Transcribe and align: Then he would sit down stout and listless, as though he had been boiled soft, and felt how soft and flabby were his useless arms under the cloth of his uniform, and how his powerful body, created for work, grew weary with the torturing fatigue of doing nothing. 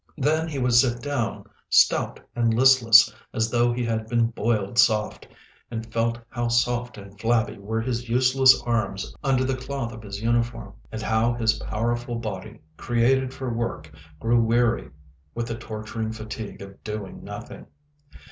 Then 0.17 0.47
he 0.47 0.57
would 0.57 0.73
sit 0.73 0.99
down 1.03 1.43
stout 1.69 2.19
and 2.35 2.55
listless, 2.55 3.13
as 3.35 3.51
though 3.51 3.71
he 3.71 3.85
had 3.85 4.07
been 4.07 4.31
boiled 4.31 4.79
soft, 4.79 5.27
and 5.69 5.93
felt 5.93 6.17
how 6.27 6.47
soft 6.47 6.97
and 6.97 7.19
flabby 7.21 7.59
were 7.59 7.81
his 7.81 8.09
useless 8.09 8.59
arms 8.65 9.13
under 9.23 9.43
the 9.43 9.53
cloth 9.55 9.93
of 9.93 10.01
his 10.01 10.19
uniform, 10.19 10.73
and 10.91 11.03
how 11.03 11.33
his 11.35 11.53
powerful 11.59 12.15
body, 12.15 12.61
created 12.77 13.31
for 13.31 13.53
work, 13.53 13.91
grew 14.19 14.41
weary 14.41 14.89
with 15.35 15.45
the 15.45 15.55
torturing 15.55 16.11
fatigue 16.11 16.63
of 16.63 16.83
doing 16.83 17.23
nothing. 17.23 17.67